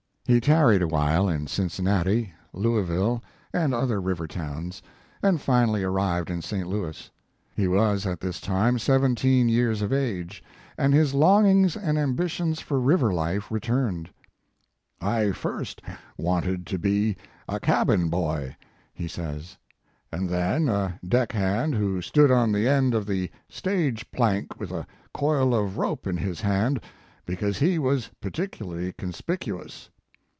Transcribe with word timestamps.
He 0.27 0.39
tarried 0.39 0.81
awhile 0.81 1.27
in 1.27 1.47
Cincinnati, 1.47 2.31
Louisville 2.53 3.21
and 3.51 3.73
other 3.73 3.99
river 3.99 4.27
towns, 4.27 4.81
and 5.21 5.41
finally 5.41 5.83
arrived 5.83 6.29
in 6.29 6.41
St. 6.41 6.67
Louis. 6.67 7.11
He 7.53 7.67
was 7.67 8.05
at 8.05 8.21
this 8.21 8.39
time 8.39 8.79
seven 8.79 9.13
teen 9.13 9.49
years 9.49 9.81
of 9.81 9.91
age, 9.91 10.41
and 10.77 10.93
his 10.93 11.13
longings 11.13 11.75
and 11.75 11.97
ambitions 11.97 12.61
for 12.61 12.79
river 12.79 13.13
life 13.13 13.51
returned. 13.51 14.09
I 15.01 15.33
first 15.33 15.81
wanted 16.17 16.65
to 16.67 16.79
be 16.79 17.17
a 17.49 17.59
cabin 17.59 18.07
boy," 18.07 18.55
he 18.93 19.09
says, 19.09 19.57
"and 20.13 20.29
then 20.29 20.69
a 20.69 20.97
deck 21.05 21.33
hand 21.33 21.75
who 21.75 22.01
stood 22.01 22.31
on 22.31 22.53
the 22.53 22.69
end 22.69 22.93
of 22.95 23.05
the 23.05 23.29
stage 23.49 24.09
plank 24.11 24.57
with 24.57 24.71
a 24.71 24.87
coil 25.13 25.53
of 25.53 25.77
rope 25.77 26.07
in 26.07 26.15
his 26.15 26.39
hand, 26.39 26.79
because 27.25 27.57
he 27.59 27.77
was 27.77 28.11
particularly 28.21 28.93
conspicuous. 28.93 29.89